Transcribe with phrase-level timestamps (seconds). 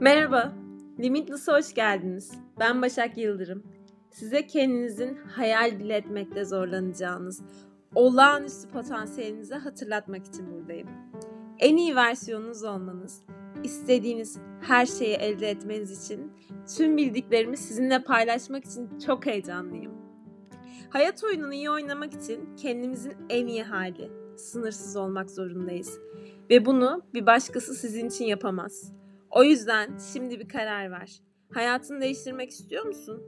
[0.00, 0.52] Merhaba,
[0.98, 2.32] Limitless'a hoş geldiniz.
[2.60, 3.62] Ben Başak Yıldırım.
[4.10, 7.42] Size kendinizin hayal bile etmekte zorlanacağınız,
[7.94, 10.88] olağanüstü potansiyelinizi hatırlatmak için buradayım.
[11.58, 13.22] En iyi versiyonunuz olmanız,
[13.64, 16.32] istediğiniz her şeyi elde etmeniz için
[16.76, 19.92] tüm bildiklerimi sizinle paylaşmak için çok heyecanlıyım.
[20.90, 25.98] Hayat oyununu iyi oynamak için kendimizin en iyi hali, sınırsız olmak zorundayız.
[26.50, 28.99] Ve bunu bir başkası sizin için yapamaz.
[29.30, 31.20] O yüzden şimdi bir karar ver.
[31.54, 33.22] Hayatını değiştirmek istiyor musun?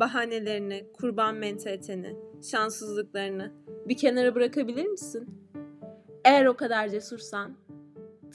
[0.00, 2.16] Bahanelerini, kurban mentaliteni,
[2.50, 3.52] şanssızlıklarını
[3.88, 5.50] bir kenara bırakabilir misin?
[6.24, 7.56] Eğer o kadar cesursan,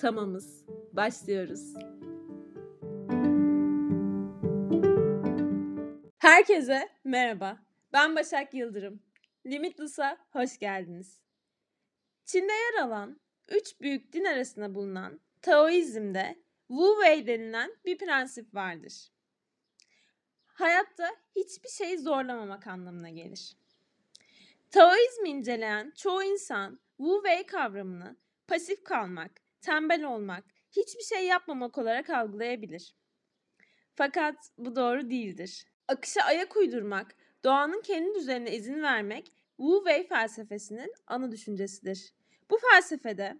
[0.02, 0.66] tamamız.
[0.94, 1.74] Başlıyoruz.
[6.18, 7.58] Herkese merhaba.
[7.94, 9.00] Ben Başak Yıldırım.
[9.46, 11.22] Limitless'a hoş geldiniz.
[12.26, 16.43] Çin'de yer alan üç büyük din arasında bulunan Taoizm'de
[16.74, 18.94] Wu Wei denilen bir prensip vardır.
[20.46, 23.58] Hayatta hiçbir şeyi zorlamamak anlamına gelir.
[24.72, 28.16] Taoizmi inceleyen çoğu insan Wu Wei kavramını
[28.48, 32.96] pasif kalmak, tembel olmak, hiçbir şey yapmamak olarak algılayabilir.
[33.96, 35.66] Fakat bu doğru değildir.
[35.88, 39.26] Akışa ayak uydurmak, doğanın kendi düzenine izin vermek
[39.58, 42.14] Wu Wei felsefesinin ana düşüncesidir.
[42.50, 43.38] Bu felsefede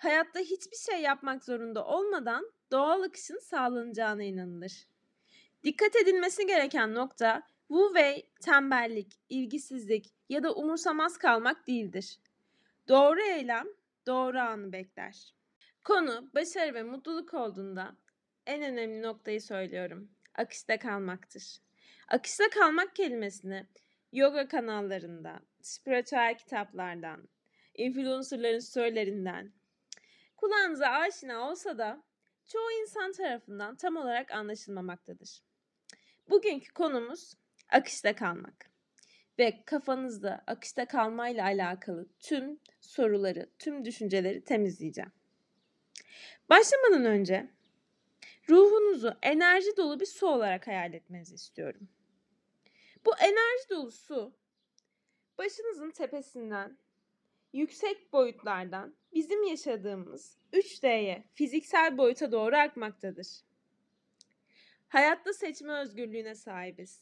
[0.00, 4.86] hayatta hiçbir şey yapmak zorunda olmadan doğal akışın sağlanacağına inanılır.
[5.64, 12.18] Dikkat edilmesi gereken nokta Wu Wei tembellik, ilgisizlik ya da umursamaz kalmak değildir.
[12.88, 13.66] Doğru eylem
[14.06, 15.34] doğru anı bekler.
[15.84, 17.96] Konu başarı ve mutluluk olduğunda
[18.46, 20.10] en önemli noktayı söylüyorum.
[20.34, 21.58] Akışta kalmaktır.
[22.08, 23.66] Akışta kalmak kelimesini
[24.12, 27.28] yoga kanallarında, spiritüel kitaplardan,
[27.74, 29.52] influencerların söylerinden
[30.40, 32.02] kulağınıza aşina olsa da
[32.46, 35.42] çoğu insan tarafından tam olarak anlaşılmamaktadır.
[36.30, 37.34] Bugünkü konumuz
[37.68, 38.70] akışta kalmak
[39.38, 45.12] ve kafanızda akışta kalmayla alakalı tüm soruları, tüm düşünceleri temizleyeceğim.
[46.50, 47.50] Başlamadan önce
[48.48, 51.88] ruhunuzu enerji dolu bir su olarak hayal etmenizi istiyorum.
[53.06, 54.32] Bu enerji dolu su
[55.38, 56.78] başınızın tepesinden
[57.52, 63.26] yüksek boyutlardan bizim yaşadığımız 3D'ye, fiziksel boyuta doğru akmaktadır.
[64.88, 67.00] Hayatta seçme özgürlüğüne sahibiz.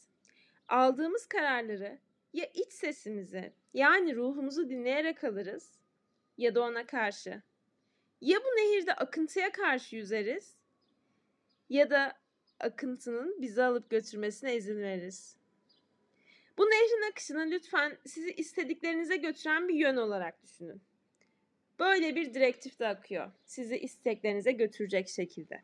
[0.67, 1.99] Aldığımız kararları
[2.33, 5.79] ya iç sesimizi yani ruhumuzu dinleyerek alırız
[6.37, 7.41] ya da ona karşı.
[8.21, 10.55] Ya bu nehirde akıntıya karşı yüzeriz
[11.69, 12.13] ya da
[12.59, 15.37] akıntının bizi alıp götürmesine izin veririz.
[16.57, 20.81] Bu nehrin akışını lütfen sizi istediklerinize götüren bir yön olarak düşünün.
[21.79, 23.31] Böyle bir direktif de akıyor.
[23.45, 25.61] Sizi isteklerinize götürecek şekilde.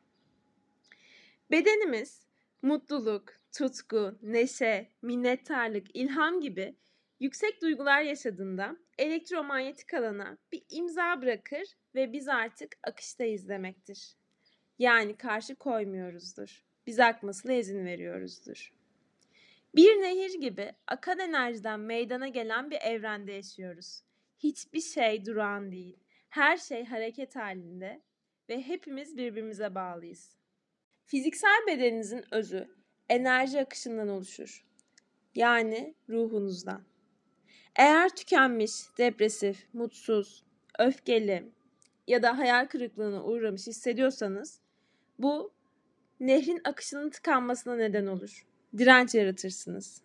[1.52, 2.22] Bedenimiz
[2.62, 6.76] mutluluk, tutku, neşe, minnettarlık, ilham gibi
[7.20, 14.16] yüksek duygular yaşadığında elektromanyetik alana bir imza bırakır ve biz artık akıştayız demektir.
[14.80, 16.64] Yani karşı koymuyoruzdur.
[16.88, 18.72] Biz akmasına izin veriyoruzdur.
[19.76, 24.02] Bir nehir gibi akan enerjiden meydana gelen bir evrende yaşıyoruz.
[24.40, 26.05] Hiçbir şey durağan değil.
[26.36, 28.02] Her şey hareket halinde
[28.50, 30.36] ve hepimiz birbirimize bağlıyız.
[31.06, 32.68] Fiziksel bedeninizin özü
[33.10, 34.66] enerji akışından oluşur.
[35.36, 36.84] Yani ruhunuzdan.
[37.76, 40.44] Eğer tükenmiş, depresif, mutsuz,
[40.80, 41.52] öfkeli
[42.08, 44.62] ya da hayal kırıklığına uğramış hissediyorsanız
[45.20, 45.54] bu
[46.20, 48.46] nehrin akışının tıkanmasına neden olur.
[48.78, 50.02] Direnç yaratırsınız.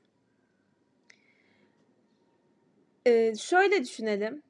[3.06, 4.42] Ee, şöyle düşünelim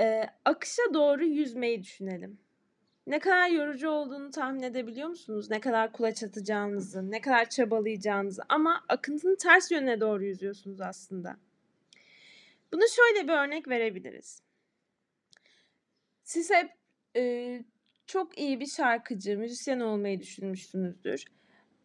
[0.00, 2.38] e, akışa doğru yüzmeyi düşünelim.
[3.06, 5.50] Ne kadar yorucu olduğunu tahmin edebiliyor musunuz?
[5.50, 11.36] Ne kadar kulaç atacağınızı, ne kadar çabalayacağınızı ama akıntının ters yönüne doğru yüzüyorsunuz aslında.
[12.72, 14.42] Bunu şöyle bir örnek verebiliriz.
[16.22, 16.70] Siz hep
[17.16, 17.64] e,
[18.06, 21.24] çok iyi bir şarkıcı, müzisyen olmayı düşünmüşsünüzdür.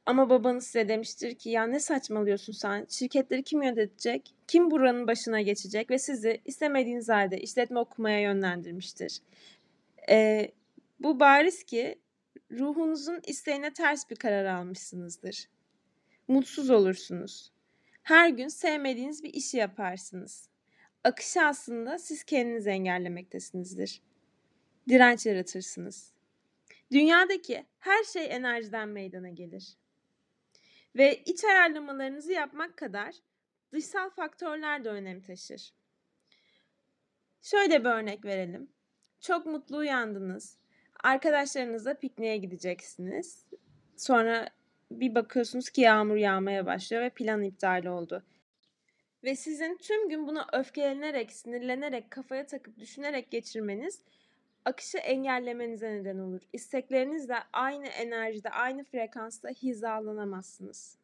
[0.06, 2.86] Ama babanız size demiştir ki ya ne saçmalıyorsun sen?
[2.90, 4.34] Şirketleri kim yönetecek?
[4.48, 5.90] Kim buranın başına geçecek?
[5.90, 9.20] Ve sizi istemediğiniz halde işletme okumaya yönlendirmiştir.
[10.10, 10.52] Ee,
[11.00, 12.00] bu bariz ki
[12.52, 15.50] ruhunuzun isteğine ters bir karar almışsınızdır.
[16.28, 17.52] Mutsuz olursunuz.
[18.04, 20.50] Her gün sevmediğiniz bir işi yaparsınız.
[21.04, 24.02] Akışı aslında siz kendiniz engellemektesinizdir.
[24.90, 26.12] Direnç yaratırsınız.
[26.92, 29.78] Dünyadaki her şey enerjiden meydana gelir.
[30.96, 33.16] Ve iç ayarlamalarınızı yapmak kadar
[33.72, 35.74] dışsal faktörler de önem taşır.
[37.42, 38.70] Şöyle bir örnek verelim.
[39.20, 40.58] Çok mutlu uyandınız.
[41.04, 43.46] Arkadaşlarınızla pikniğe gideceksiniz
[43.98, 44.50] Sonra
[44.92, 48.24] bir bakıyorsunuz ki yağmur yağmaya başlıyor ve plan iptal oldu.
[49.24, 54.02] Ve sizin tüm gün buna öfkelenerek, sinirlenerek, kafaya takıp düşünerek geçirmeniz
[54.66, 56.42] akışı engellemenize neden olur.
[56.54, 60.98] İsteklerinizle aynı enerjide, aynı frekansta hizalanamazsınız.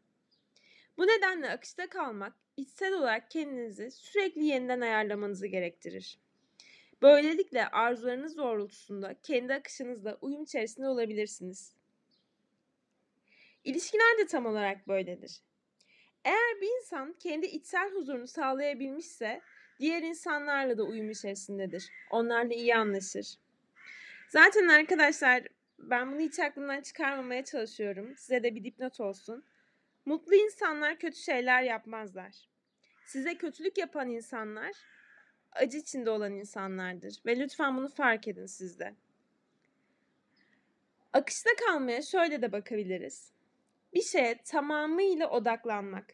[0.97, 6.19] Bu nedenle akışta kalmak, içsel olarak kendinizi sürekli yeniden ayarlamanızı gerektirir.
[7.01, 11.75] Böylelikle arzularınız doğrultusunda kendi akışınızla uyum içerisinde olabilirsiniz.
[13.63, 15.41] İlişkiler de tam olarak böyledir.
[16.25, 19.41] Eğer bir insan kendi içsel huzurunu sağlayabilmişse
[19.79, 21.89] diğer insanlarla da uyum içerisindedir.
[22.11, 23.37] Onlarla iyi anlaşır.
[24.31, 25.43] Zaten arkadaşlar
[25.79, 28.15] ben bunu hiç aklımdan çıkarmamaya çalışıyorum.
[28.17, 29.43] Size de bir dipnot olsun.
[30.05, 32.35] Mutlu insanlar kötü şeyler yapmazlar.
[33.05, 34.71] Size kötülük yapan insanlar
[35.51, 38.95] acı içinde olan insanlardır ve lütfen bunu fark edin sizde.
[41.13, 43.31] Akışta kalmaya şöyle de bakabiliriz.
[43.93, 46.05] Bir şeye tamamıyla odaklanmak.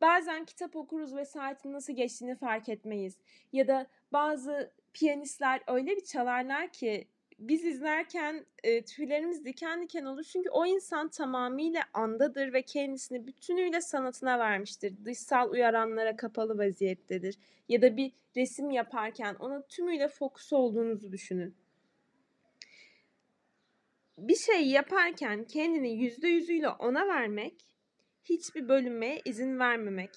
[0.00, 3.18] Bazen kitap okuruz ve saatin nasıl geçtiğini fark etmeyiz.
[3.52, 7.08] Ya da bazı piyanistler öyle bir çalarlar ki
[7.40, 10.22] biz izlerken e, tüylerimiz diken diken olur.
[10.22, 15.04] Çünkü o insan tamamıyla andadır ve kendisini bütünüyle sanatına vermiştir.
[15.04, 17.38] Dışsal uyaranlara kapalı vaziyettedir.
[17.68, 21.54] Ya da bir resim yaparken ona tümüyle fokus olduğunuzu düşünün.
[24.18, 27.54] Bir şey yaparken kendini yüzde yüzüyle ona vermek,
[28.24, 30.10] hiçbir bölünmeye izin vermemek,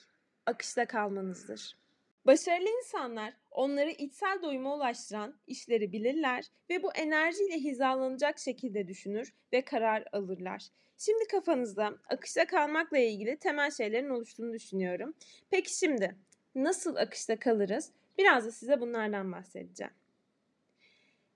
[0.46, 1.83] akışta kalmanızdır.
[2.26, 9.62] Başarılı insanlar onları içsel doyuma ulaştıran işleri bilirler ve bu enerjiyle hizalanacak şekilde düşünür ve
[9.62, 10.64] karar alırlar.
[10.98, 15.14] Şimdi kafanızda akışta kalmakla ilgili temel şeylerin oluştuğunu düşünüyorum.
[15.50, 16.16] Peki şimdi
[16.56, 17.92] nasıl akışta kalırız?
[18.18, 19.94] Biraz da size bunlardan bahsedeceğim.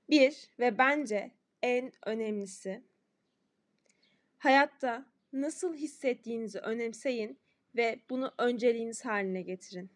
[0.10, 1.32] Bir ve bence
[1.62, 2.82] en önemlisi
[4.38, 7.38] hayatta nasıl hissettiğinizi önemseyin
[7.76, 9.90] ve bunu önceliğiniz haline getirin.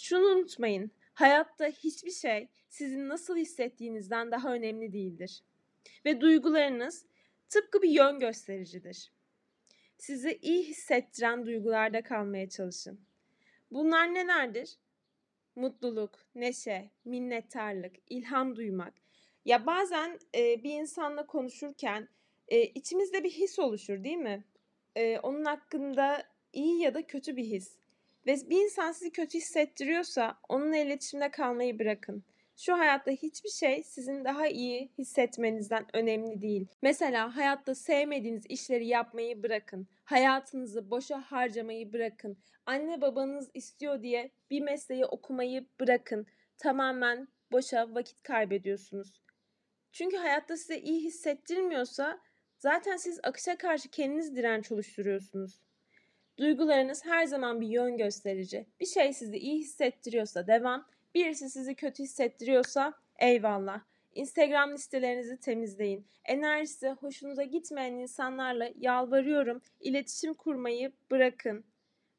[0.00, 0.90] Şunu unutmayın.
[1.14, 5.42] Hayatta hiçbir şey sizin nasıl hissettiğinizden daha önemli değildir.
[6.04, 7.06] Ve duygularınız
[7.48, 9.12] tıpkı bir yön göstericidir.
[9.98, 13.00] Sizi iyi hissettiren duygularda kalmaya çalışın.
[13.70, 14.76] Bunlar nelerdir?
[15.56, 18.94] Mutluluk, neşe, minnettarlık, ilham duymak.
[19.44, 22.08] Ya bazen e, bir insanla konuşurken
[22.48, 24.44] e, içimizde bir his oluşur değil mi?
[24.96, 27.79] E, onun hakkında iyi ya da kötü bir his.
[28.26, 32.24] Ve bir insan sizi kötü hissettiriyorsa onunla iletişimde kalmayı bırakın.
[32.56, 36.66] Şu hayatta hiçbir şey sizin daha iyi hissetmenizden önemli değil.
[36.82, 39.88] Mesela hayatta sevmediğiniz işleri yapmayı bırakın.
[40.04, 42.38] Hayatınızı boşa harcamayı bırakın.
[42.66, 46.26] Anne babanız istiyor diye bir mesleği okumayı bırakın.
[46.58, 49.20] Tamamen boşa vakit kaybediyorsunuz.
[49.92, 52.20] Çünkü hayatta size iyi hissettirmiyorsa
[52.58, 55.60] zaten siz akışa karşı kendiniz direnç oluşturuyorsunuz.
[56.40, 58.66] Duygularınız her zaman bir yön gösterici.
[58.80, 63.80] Bir şey sizi iyi hissettiriyorsa devam, birisi sizi kötü hissettiriyorsa eyvallah.
[64.14, 66.06] Instagram listelerinizi temizleyin.
[66.24, 71.64] Enerjisi hoşunuza gitmeyen insanlarla yalvarıyorum iletişim kurmayı bırakın.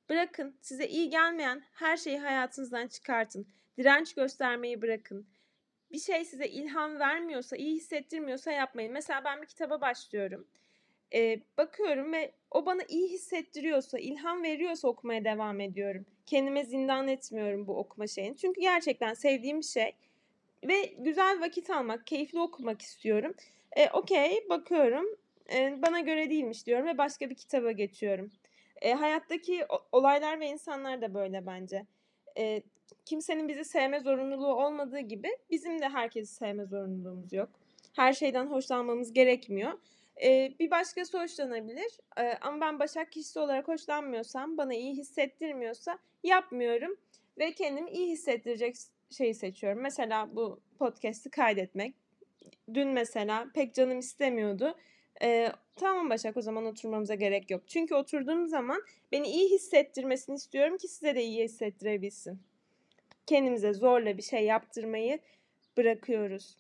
[0.10, 3.48] Bırakın size iyi gelmeyen her şeyi hayatınızdan çıkartın.
[3.78, 5.28] Direnç göstermeyi bırakın.
[5.92, 8.94] Bir şey size ilham vermiyorsa, iyi hissettirmiyorsa yapmayın.
[8.94, 10.48] Mesela ben bir kitaba başlıyorum
[11.14, 16.06] e, bakıyorum ve o bana iyi hissettiriyorsa, ilham veriyorsa okumaya devam ediyorum.
[16.26, 18.38] Kendime zindan etmiyorum bu okuma şeyini.
[18.38, 19.96] Çünkü gerçekten sevdiğim bir şey
[20.68, 23.34] ve güzel vakit almak, keyifli okumak istiyorum.
[23.78, 25.06] E, Okey, bakıyorum.
[25.54, 28.32] E, bana göre değilmiş diyorum ve başka bir kitaba geçiyorum.
[28.82, 31.86] E, hayattaki olaylar ve insanlar da böyle bence.
[32.38, 32.62] E,
[33.06, 37.50] kimsenin bizi sevme zorunluluğu olmadığı gibi bizim de herkesi sevme zorunluluğumuz yok.
[37.94, 39.72] Her şeyden hoşlanmamız gerekmiyor.
[40.24, 46.98] Ee, bir başkası hoşlanabilir ee, ama ben Başak kişisi olarak hoşlanmıyorsam, bana iyi hissettirmiyorsa yapmıyorum
[47.38, 48.76] ve kendimi iyi hissettirecek
[49.10, 49.82] şeyi seçiyorum.
[49.82, 51.96] Mesela bu podcast'i kaydetmek.
[52.74, 54.78] Dün mesela pek canım istemiyordu.
[55.24, 57.64] Ee, tamam Başak o zaman oturmamıza gerek yok.
[57.68, 62.40] Çünkü oturduğum zaman beni iyi hissettirmesini istiyorum ki size de iyi hissettirebilsin.
[63.26, 65.20] Kendimize zorla bir şey yaptırmayı
[65.78, 66.58] bırakıyoruz.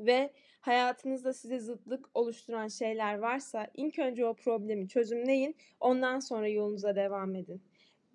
[0.00, 0.30] Ve
[0.66, 5.56] hayatınızda size zıtlık oluşturan şeyler varsa ilk önce o problemi çözümleyin.
[5.80, 7.62] Ondan sonra yolunuza devam edin.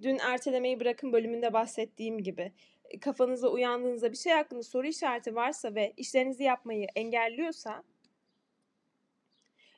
[0.01, 2.51] Dün ertelemeyi bırakın bölümünde bahsettiğim gibi
[3.01, 7.83] kafanızda uyandığınızda bir şey hakkında soru işareti varsa ve işlerinizi yapmayı engelliyorsa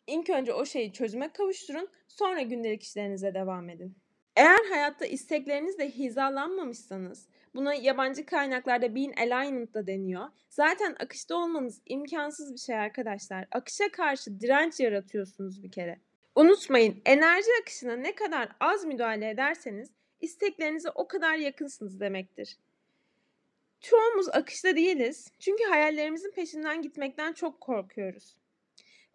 [0.07, 4.00] ilk önce o şeyi çözüme kavuşturun sonra gündelik işlerinize devam edin.
[4.35, 10.29] Eğer hayatta isteklerinizle hizalanmamışsanız Buna yabancı kaynaklarda being alignment da deniyor.
[10.49, 13.47] Zaten akışta olmanız imkansız bir şey arkadaşlar.
[13.51, 15.99] Akışa karşı direnç yaratıyorsunuz bir kere.
[16.35, 19.89] Unutmayın, enerji akışına ne kadar az müdahale ederseniz
[20.21, 22.57] isteklerinize o kadar yakınsınız demektir.
[23.81, 28.35] Çoğumuz akışta değiliz çünkü hayallerimizin peşinden gitmekten çok korkuyoruz.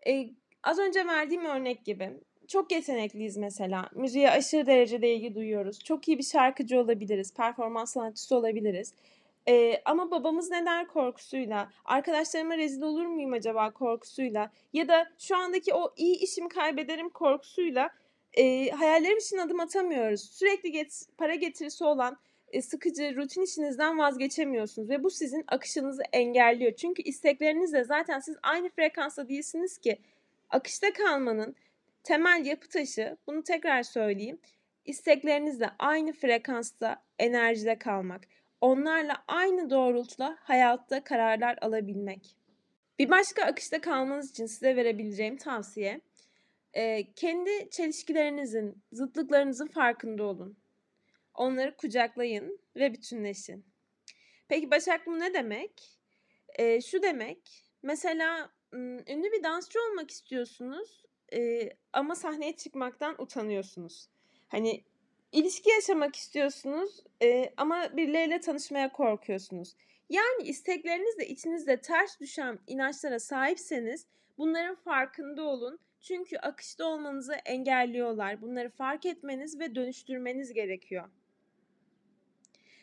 [0.06, 0.30] Ee,
[0.62, 3.88] az önce verdiğim örnek gibi çok yetenekliyiz mesela.
[3.94, 5.84] Müziğe aşırı derecede ilgi duyuyoruz.
[5.84, 8.94] Çok iyi bir şarkıcı olabiliriz, performans sanatçısı olabiliriz.
[9.48, 15.36] Ee, ama babamız ne der korkusuyla, arkadaşlarıma rezil olur muyum acaba korkusuyla ya da şu
[15.36, 17.90] andaki o iyi işimi kaybederim korkusuyla
[18.32, 20.20] e, hayallerim için adım atamıyoruz.
[20.20, 22.18] Sürekli get para getirisi olan
[22.52, 26.72] e, sıkıcı rutin işinizden vazgeçemiyorsunuz ve bu sizin akışınızı engelliyor.
[26.72, 29.98] Çünkü isteklerinizle zaten siz aynı frekansta değilsiniz ki
[30.50, 31.56] akışta kalmanın
[32.06, 34.38] temel yapı taşı, bunu tekrar söyleyeyim,
[34.84, 38.25] isteklerinizle aynı frekansta enerjide kalmak.
[38.60, 42.36] Onlarla aynı doğrultuda hayatta kararlar alabilmek.
[42.98, 46.00] Bir başka akışta kalmanız için size verebileceğim tavsiye,
[47.16, 50.56] kendi çelişkilerinizin, zıtlıklarınızın farkında olun.
[51.34, 53.64] Onları kucaklayın ve bütünleşin.
[54.48, 55.98] Peki Başak bu ne demek?
[56.54, 58.50] E, şu demek, mesela
[59.08, 64.09] ünlü bir dansçı olmak istiyorsunuz e, ama sahneye çıkmaktan utanıyorsunuz.
[64.49, 64.85] Hani
[65.33, 69.75] ilişki yaşamak istiyorsunuz e, ama birileriyle tanışmaya korkuyorsunuz.
[70.11, 74.06] Yani isteklerinizle içinizde ters düşen inançlara sahipseniz
[74.38, 75.78] bunların farkında olun.
[76.00, 78.42] Çünkü akışta olmanızı engelliyorlar.
[78.42, 81.09] Bunları fark etmeniz ve dönüştürmeniz gerekiyor.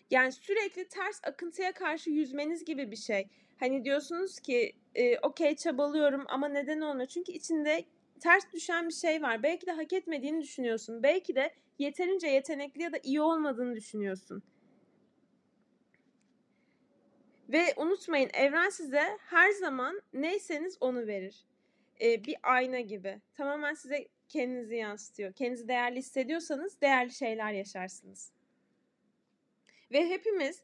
[0.09, 3.27] Yani sürekli ters akıntıya karşı yüzmeniz gibi bir şey.
[3.59, 7.07] Hani diyorsunuz ki e, okey çabalıyorum ama neden olmuyor?
[7.07, 7.85] Çünkü içinde
[8.23, 9.43] ters düşen bir şey var.
[9.43, 11.03] Belki de hak etmediğini düşünüyorsun.
[11.03, 14.43] Belki de yeterince yetenekli ya da iyi olmadığını düşünüyorsun.
[17.49, 21.45] Ve unutmayın evren size her zaman neyseniz onu verir.
[22.01, 23.21] Ee, bir ayna gibi.
[23.33, 25.33] Tamamen size kendinizi yansıtıyor.
[25.33, 28.31] Kendinizi değerli hissediyorsanız değerli şeyler yaşarsınız.
[29.91, 30.63] Ve hepimiz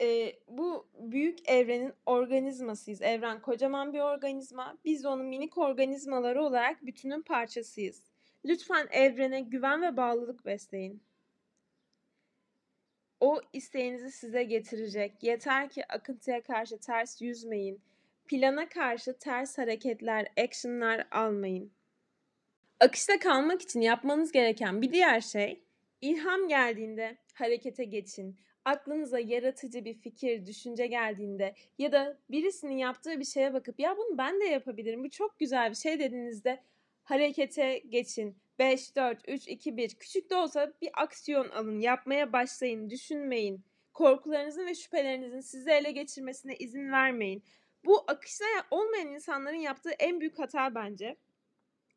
[0.00, 3.02] e, bu büyük evrenin organizmasıyız.
[3.02, 4.78] Evren kocaman bir organizma.
[4.84, 8.02] Biz onun minik organizmaları olarak bütünün parçasıyız.
[8.44, 11.02] Lütfen evrene güven ve bağlılık besleyin.
[13.20, 15.22] O isteğinizi size getirecek.
[15.22, 17.80] Yeter ki akıntıya karşı ters yüzmeyin.
[18.26, 21.72] Plana karşı ters hareketler, actionlar almayın.
[22.80, 25.62] Akışta kalmak için yapmanız gereken bir diğer şey
[26.00, 33.24] ilham geldiğinde harekete geçin aklınıza yaratıcı bir fikir, düşünce geldiğinde ya da birisinin yaptığı bir
[33.24, 36.60] şeye bakıp ya bunu ben de yapabilirim, bu çok güzel bir şey dediğinizde
[37.04, 38.36] harekete geçin.
[38.58, 43.64] 5, 4, 3, 2, 1 küçük de olsa bir aksiyon alın, yapmaya başlayın, düşünmeyin.
[43.94, 47.42] Korkularınızın ve şüphelerinizin sizi ele geçirmesine izin vermeyin.
[47.84, 51.16] Bu akışta olmayan insanların yaptığı en büyük hata bence.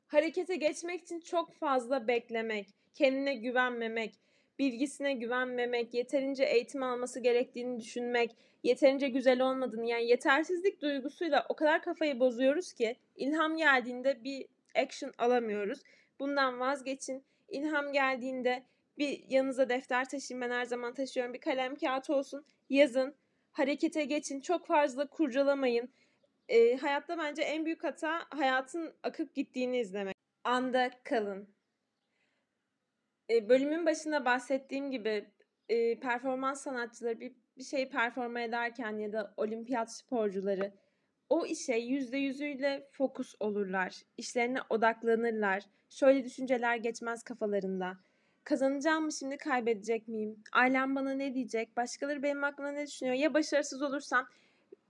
[0.08, 4.16] Harekete geçmek için çok fazla beklemek, kendine güvenmemek,
[4.60, 11.82] bilgisine güvenmemek, yeterince eğitim alması gerektiğini düşünmek, yeterince güzel olmadığını yani yetersizlik duygusuyla o kadar
[11.82, 15.80] kafayı bozuyoruz ki ilham geldiğinde bir action alamıyoruz.
[16.20, 17.24] Bundan vazgeçin.
[17.50, 18.64] İlham geldiğinde
[18.98, 20.42] bir yanınıza defter taşıyın.
[20.42, 21.34] Ben her zaman taşıyorum.
[21.34, 22.46] Bir kalem kağıt olsun.
[22.70, 23.16] Yazın.
[23.52, 24.42] Harekete geçin.
[24.42, 25.90] Çok fazla kurcalamayın.
[26.50, 30.16] E, hayatta bence en büyük hata hayatın akıp gittiğini izlemek.
[30.44, 31.48] Anda kalın
[33.50, 35.26] bölümün başında bahsettiğim gibi
[35.70, 40.74] e, performans sanatçıları bir, bir şeyi performa ederken ya da olimpiyat sporcuları
[41.32, 44.02] o işe yüzde yüzüyle fokus olurlar.
[44.18, 45.64] İşlerine odaklanırlar.
[45.90, 47.98] Şöyle düşünceler geçmez kafalarında.
[48.44, 50.44] Kazanacağım mı şimdi kaybedecek miyim?
[50.54, 51.78] Ailem bana ne diyecek?
[51.78, 53.16] Başkaları benim hakkında ne düşünüyor?
[53.16, 54.28] Ya başarısız olursam?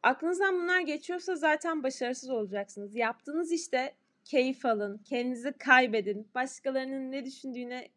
[0.04, 2.96] Aklınızdan bunlar geçiyorsa zaten başarısız olacaksınız.
[2.96, 3.94] Yaptığınız işte
[4.26, 6.28] keyif alın, kendinizi kaybedin.
[6.36, 7.90] Başkalarının ne düşündüğüne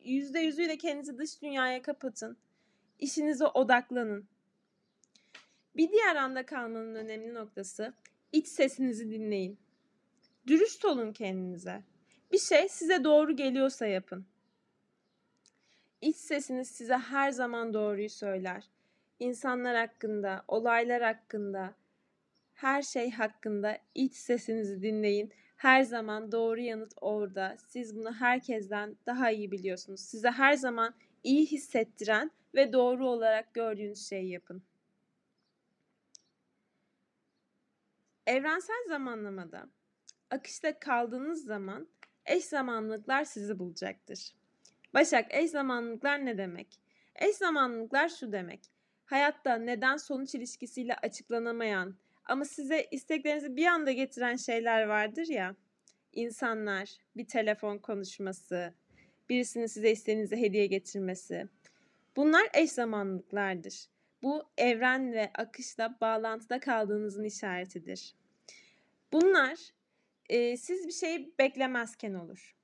[0.00, 2.36] yüzde yüzüyle kendinizi dış dünyaya kapatın.
[2.98, 4.28] İşinize odaklanın.
[5.76, 7.94] Bir diğer anda kalmanın önemli noktası
[8.32, 9.58] iç sesinizi dinleyin.
[10.46, 11.82] Dürüst olun kendinize.
[12.32, 14.26] Bir şey size doğru geliyorsa yapın.
[16.00, 18.64] İç sesiniz size her zaman doğruyu söyler.
[19.18, 21.74] İnsanlar hakkında, olaylar hakkında,
[22.54, 27.56] her şey hakkında iç sesinizi dinleyin her zaman doğru yanıt orada.
[27.68, 30.00] Siz bunu herkesten daha iyi biliyorsunuz.
[30.00, 34.62] Size her zaman iyi hissettiren ve doğru olarak gördüğünüz şeyi yapın.
[38.26, 39.68] Evrensel zamanlamada
[40.30, 41.88] akışta kaldığınız zaman
[42.26, 44.34] eş zamanlılıklar sizi bulacaktır.
[44.94, 46.80] Başak eş zamanlılıklar ne demek?
[47.16, 48.60] Eş zamanlılıklar şu demek.
[49.04, 51.96] Hayatta neden sonuç ilişkisiyle açıklanamayan,
[52.28, 55.56] ama size isteklerinizi bir anda getiren şeyler vardır ya.
[56.12, 58.74] insanlar, bir telefon konuşması,
[59.28, 61.48] birisinin size isteğinize hediye getirmesi.
[62.16, 63.86] Bunlar eş zamanlılıklardır.
[64.22, 68.14] Bu evren ve akışla bağlantıda kaldığınızın işaretidir.
[69.12, 69.58] Bunlar
[70.28, 72.57] e, siz bir şeyi beklemezken olur.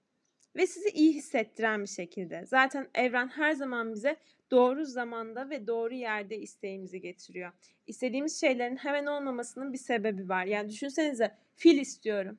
[0.57, 2.45] Ve sizi iyi hissettiren bir şekilde.
[2.47, 4.17] Zaten evren her zaman bize
[4.51, 7.53] doğru zamanda ve doğru yerde isteğimizi getiriyor.
[7.87, 10.45] İstediğimiz şeylerin hemen olmamasının bir sebebi var.
[10.45, 12.39] Yani düşünsenize fil istiyorum.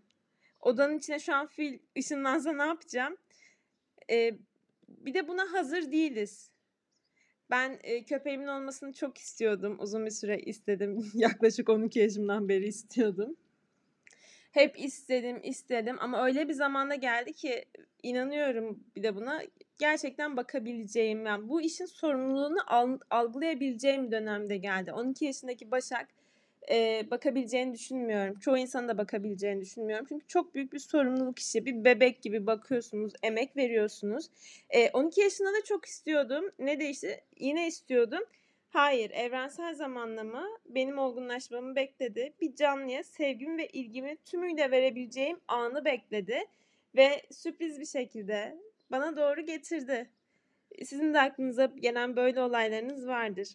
[0.60, 3.18] Odanın içine şu an fil ışınlansa ne yapacağım?
[4.10, 4.32] Ee,
[4.88, 6.52] bir de buna hazır değiliz.
[7.50, 9.78] Ben e, köpeğimin olmasını çok istiyordum.
[9.80, 11.12] Uzun bir süre istedim.
[11.14, 13.36] Yaklaşık 12 yaşımdan beri istiyordum.
[14.56, 17.66] Hep istedim, istedim ama öyle bir zamanda geldi ki
[18.04, 19.42] inanıyorum bir de buna
[19.78, 22.58] gerçekten bakabileceğim yani bu işin sorumluluğunu
[23.10, 24.94] algılayabileceğim dönemde geldi.
[24.94, 26.08] 12 yaşındaki Başak
[26.72, 28.40] e, bakabileceğini düşünmüyorum.
[28.40, 30.06] Çoğu insanın da bakabileceğini düşünmüyorum.
[30.10, 31.66] Çünkü çok büyük bir sorumluluk işi.
[31.66, 34.26] Bir bebek gibi bakıyorsunuz, emek veriyorsunuz.
[34.70, 36.52] E, 12 yaşında da çok istiyordum.
[36.60, 37.24] Ne değişti?
[37.40, 38.24] Yine istiyordum.
[38.76, 42.34] Hayır, evrensel zamanlama benim olgunlaşmamı bekledi.
[42.42, 46.46] Bir canlıya sevgimi ve ilgimi tümüyle verebileceğim anı bekledi.
[46.96, 48.58] Ve sürpriz bir şekilde
[48.92, 50.10] bana doğru getirdi.
[50.86, 53.48] Sizin de aklınıza gelen böyle olaylarınız vardır.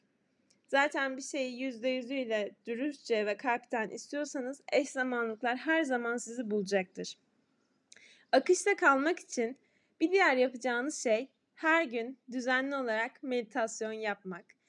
[0.68, 7.18] Zaten bir şeyi yüzde yüzüyle dürüstçe ve kalpten istiyorsanız eş zamanlıklar her zaman sizi bulacaktır.
[8.32, 9.58] Akışta kalmak için
[10.00, 14.59] bir diğer yapacağınız şey her gün düzenli olarak meditasyon yapmak.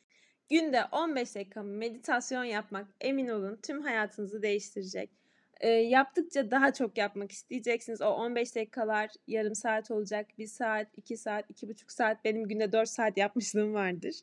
[0.52, 5.10] Günde 15 dakika meditasyon yapmak emin olun tüm hayatınızı değiştirecek.
[5.62, 8.02] E, yaptıkça daha çok yapmak isteyeceksiniz.
[8.02, 12.26] O 15 dakikalar yarım saat olacak, 1 saat, 2 saat, 2,5 saat.
[12.26, 14.16] Benim günde 4 saat yapmışlığım vardır.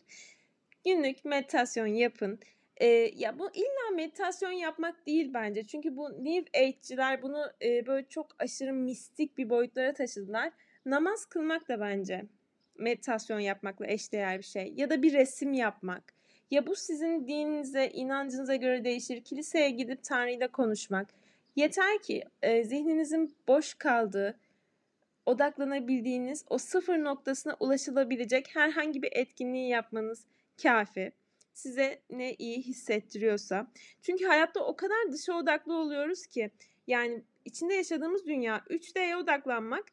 [0.85, 2.41] Günlük meditasyon yapın.
[2.77, 5.65] E, ya bu illa meditasyon yapmak değil bence.
[5.65, 10.53] Çünkü bu New Age'ciler bunu e, böyle çok aşırı mistik bir boyutlara taşıdılar.
[10.87, 12.25] Namaz kılmak da bence
[12.79, 14.73] meditasyon yapmakla eşdeğer bir şey.
[14.77, 16.18] Ya da bir resim yapmak.
[16.51, 19.25] Ya bu sizin dininize, inancınıza göre değişir.
[19.25, 21.09] Kiliseye gidip Tanrı ile konuşmak.
[21.57, 24.39] Yeter ki e, zihninizin boş kaldığı,
[25.27, 30.27] odaklanabildiğiniz o sıfır noktasına ulaşılabilecek herhangi bir etkinliği yapmanız
[30.63, 31.13] kafi.
[31.53, 33.67] Size ne iyi hissettiriyorsa.
[34.03, 36.51] Çünkü hayatta o kadar dışa odaklı oluyoruz ki
[36.87, 39.85] yani içinde yaşadığımız dünya 3D'ye odaklanmak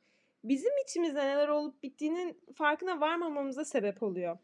[0.43, 4.37] bizim içimizde neler olup bittiğinin farkına varmamamıza sebep oluyor.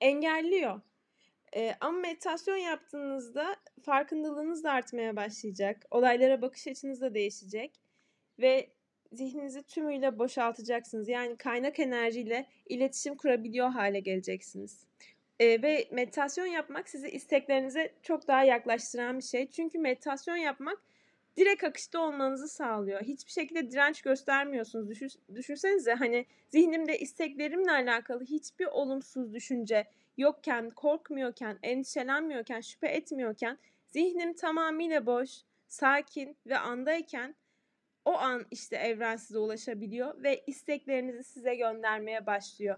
[0.00, 0.80] Engelliyor.
[1.56, 5.86] E, ama meditasyon yaptığınızda farkındalığınız da artmaya başlayacak.
[5.90, 7.72] Olaylara bakış açınız da değişecek.
[8.38, 8.68] Ve
[9.12, 11.08] zihninizi tümüyle boşaltacaksınız.
[11.08, 14.86] Yani kaynak enerjiyle iletişim kurabiliyor hale geleceksiniz.
[15.40, 19.50] E, ve meditasyon yapmak sizi isteklerinize çok daha yaklaştıran bir şey.
[19.50, 20.78] Çünkü meditasyon yapmak
[21.36, 23.02] direkt akışta olmanızı sağlıyor.
[23.02, 24.88] Hiçbir şekilde direnç göstermiyorsunuz.
[24.88, 29.86] Düşün, düşünsenize hani zihnimde isteklerimle alakalı hiçbir olumsuz düşünce,
[30.18, 35.30] yokken, korkmuyorken, endişelenmiyorken, şüphe etmiyorken, zihnim tamamıyla boş,
[35.68, 37.34] sakin ve andayken
[38.04, 42.76] o an işte evren size ulaşabiliyor ve isteklerinizi size göndermeye başlıyor.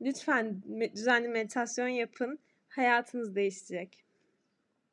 [0.00, 0.62] Lütfen
[0.94, 2.38] düzenli meditasyon yapın.
[2.68, 4.04] Hayatınız değişecek.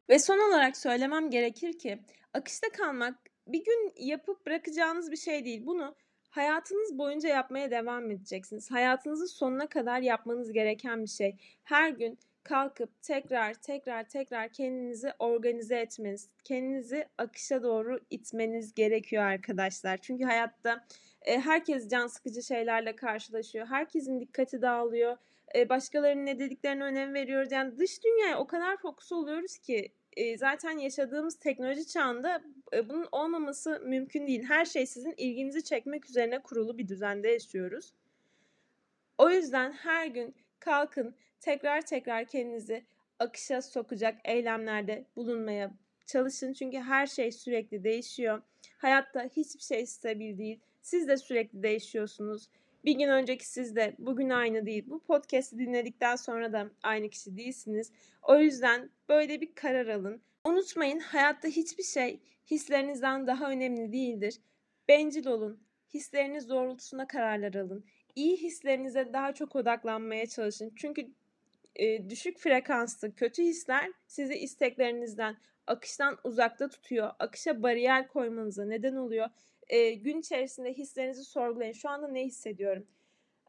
[0.09, 1.99] Ve son olarak söylemem gerekir ki
[2.33, 3.15] akışta kalmak
[3.47, 5.65] bir gün yapıp bırakacağınız bir şey değil.
[5.65, 5.95] Bunu
[6.33, 8.71] hayatınız boyunca yapmaya devam edeceksiniz.
[8.71, 11.35] Hayatınızın sonuna kadar yapmanız gereken bir şey.
[11.63, 19.97] Her gün kalkıp tekrar tekrar tekrar kendinizi organize etmeniz, kendinizi akışa doğru itmeniz gerekiyor arkadaşlar.
[19.97, 20.85] Çünkü hayatta
[21.21, 23.67] e, herkes can sıkıcı şeylerle karşılaşıyor.
[23.67, 25.17] Herkesin dikkati dağılıyor.
[25.55, 27.51] E, başkalarının ne dediklerine önem veriyoruz.
[27.51, 32.41] Yani dış dünyaya o kadar fokus oluyoruz ki e, zaten yaşadığımız teknoloji çağında
[32.73, 34.43] e, bunun olmaması mümkün değil.
[34.43, 37.93] Her şey sizin ilginizi çekmek üzerine kurulu bir düzende yaşıyoruz.
[39.17, 42.85] O yüzden her gün kalkın tekrar tekrar kendinizi
[43.19, 45.71] akışa sokacak eylemlerde bulunmaya
[46.05, 46.53] çalışın.
[46.53, 48.41] Çünkü her şey sürekli değişiyor.
[48.77, 50.59] Hayatta hiçbir şey stabil değil.
[50.81, 52.49] Siz de sürekli değişiyorsunuz.
[52.85, 54.83] Bir gün önceki siz de bugün aynı değil.
[54.87, 57.91] Bu podcast'i dinledikten sonra da aynı kişi değilsiniz.
[58.21, 60.21] O yüzden böyle bir karar alın.
[60.45, 62.19] Unutmayın hayatta hiçbir şey
[62.51, 64.39] hislerinizden daha önemli değildir.
[64.87, 65.63] Bencil olun.
[65.93, 67.85] Hisleriniz doğrultusunda kararlar alın.
[68.15, 70.73] İyi hislerinize daha çok odaklanmaya çalışın.
[70.75, 71.07] Çünkü
[71.75, 77.11] e, düşük frekanslı kötü hisler sizi isteklerinizden, akıştan uzakta tutuyor.
[77.19, 79.29] Akışa bariyer koymanıza neden oluyor.
[79.69, 81.73] E, gün içerisinde hislerinizi sorgulayın.
[81.73, 82.87] Şu anda ne hissediyorum?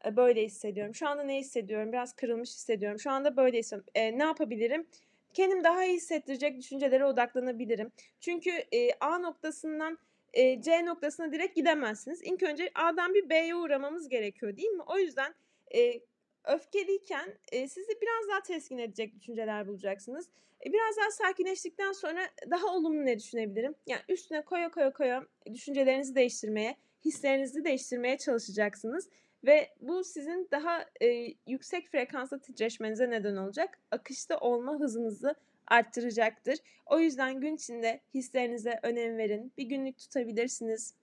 [0.05, 0.95] E, böyle hissediyorum.
[0.95, 1.91] Şu anda ne hissediyorum?
[1.91, 2.99] Biraz kırılmış hissediyorum.
[2.99, 3.91] Şu anda böyle hissediyorum.
[3.95, 4.87] E, ne yapabilirim?
[5.33, 7.91] Kendim daha iyi hissettirecek düşüncelere odaklanabilirim.
[8.19, 9.97] Çünkü e, A noktasından
[10.33, 12.21] e, C noktasına direkt gidemezsiniz.
[12.23, 14.83] İlk önce A'dan bir B'ye uğramamız gerekiyor değil mi?
[14.87, 15.35] O yüzden
[15.75, 15.99] e,
[16.47, 20.29] öfkeliyken e, sizi biraz daha teskin edecek düşünceler bulacaksınız.
[20.65, 23.75] E, biraz daha sakinleştikten sonra daha olumlu ne düşünebilirim?
[23.87, 29.09] Yani üstüne koya koya koya düşüncelerinizi değiştirmeye, hislerinizi değiştirmeye çalışacaksınız.
[29.43, 31.07] Ve bu sizin daha e,
[31.47, 33.79] yüksek frekansla titreşmenize neden olacak.
[33.91, 35.35] Akışta olma hızınızı
[35.67, 36.57] arttıracaktır.
[36.85, 39.53] O yüzden gün içinde hislerinize önem verin.
[39.57, 40.93] Bir günlük tutabilirsiniz.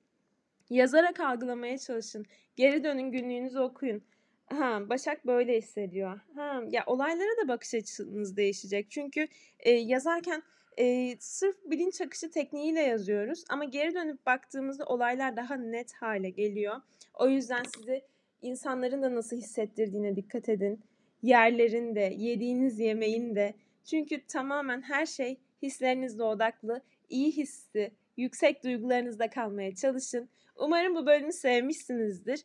[0.71, 2.27] Yazarak algılamaya çalışın.
[2.57, 4.03] Geri dönün günlüğünüzü okuyun.
[4.47, 6.21] Ha, Başak böyle hissediyor.
[6.35, 8.91] Ha, ya olaylara da bakış açınız değişecek.
[8.91, 9.29] Çünkü
[9.59, 10.43] e, yazarken
[10.79, 16.77] e, sırf bilinç akışı tekniğiyle yazıyoruz ama geri dönüp baktığımızda olaylar daha net hale geliyor.
[17.15, 18.03] O yüzden sizi
[18.43, 20.81] insanların da nasıl hissettirdiğine dikkat edin.
[21.23, 23.55] Yerlerin de, yediğiniz yemeğin de.
[23.85, 26.83] Çünkü tamamen her şey hislerinizle odaklı.
[27.09, 30.29] İyi hissi, yüksek duygularınızda kalmaya çalışın.
[30.57, 32.45] Umarım bu bölümü sevmişsinizdir.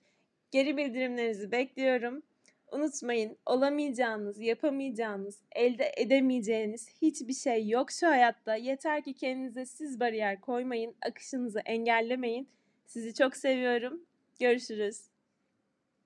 [0.51, 2.23] Geri bildirimlerinizi bekliyorum.
[2.71, 8.55] Unutmayın, olamayacağınız, yapamayacağınız, elde edemeyeceğiniz hiçbir şey yok şu hayatta.
[8.55, 12.49] Yeter ki kendinize siz bariyer koymayın, akışınızı engellemeyin.
[12.85, 14.01] Sizi çok seviyorum.
[14.39, 15.16] Görüşürüz.